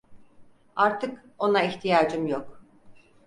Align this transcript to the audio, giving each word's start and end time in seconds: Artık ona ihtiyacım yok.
Artık 0.75 1.25
ona 1.39 1.63
ihtiyacım 1.63 2.27
yok. 2.27 2.61